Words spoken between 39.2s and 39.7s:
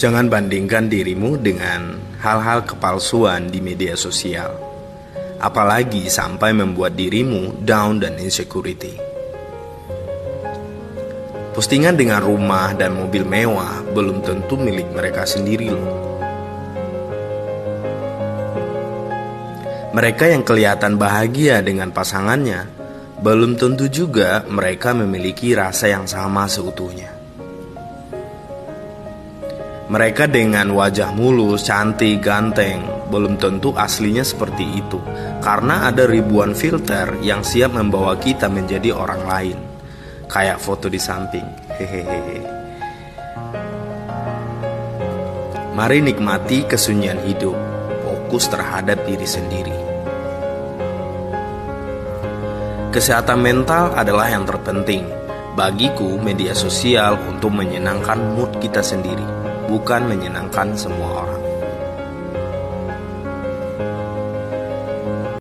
lain,